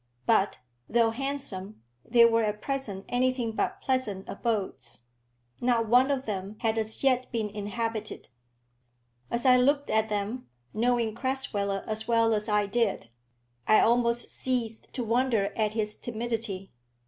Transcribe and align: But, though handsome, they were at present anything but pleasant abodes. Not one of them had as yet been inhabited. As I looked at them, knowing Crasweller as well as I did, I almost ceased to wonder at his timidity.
But, 0.25 0.57
though 0.89 1.11
handsome, 1.11 1.83
they 2.03 2.25
were 2.25 2.41
at 2.43 2.59
present 2.59 3.05
anything 3.07 3.51
but 3.51 3.81
pleasant 3.81 4.27
abodes. 4.27 5.01
Not 5.61 5.87
one 5.89 6.09
of 6.09 6.25
them 6.25 6.55
had 6.61 6.79
as 6.79 7.03
yet 7.03 7.31
been 7.31 7.47
inhabited. 7.49 8.29
As 9.29 9.45
I 9.45 9.57
looked 9.57 9.91
at 9.91 10.09
them, 10.09 10.49
knowing 10.73 11.13
Crasweller 11.13 11.83
as 11.85 12.07
well 12.07 12.33
as 12.33 12.49
I 12.49 12.65
did, 12.65 13.11
I 13.67 13.79
almost 13.79 14.31
ceased 14.31 14.87
to 14.93 15.03
wonder 15.03 15.53
at 15.55 15.73
his 15.73 15.95
timidity. 15.95 16.71